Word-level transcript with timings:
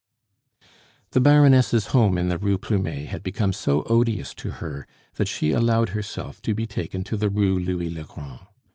The 1.11 1.21
Baroness' 1.21 1.85
home 1.91 2.17
in 2.17 2.27
the 2.27 2.39
Rue 2.39 2.57
Plumet 2.57 3.09
had 3.09 3.21
become 3.21 3.53
so 3.53 3.83
odious 3.83 4.33
to 4.33 4.53
her, 4.53 4.87
that 5.17 5.27
she 5.27 5.51
allowed 5.51 5.89
herself 5.89 6.41
to 6.41 6.55
be 6.55 6.65
taken 6.65 7.03
to 7.03 7.15
the 7.15 7.29
Rue 7.29 7.59
Louis 7.59 7.91
le 7.91 8.05
Grand. 8.05 8.39